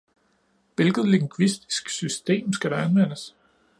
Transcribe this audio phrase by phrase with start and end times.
[0.75, 3.35] Hvilket lingvistisk system skal der anvendes?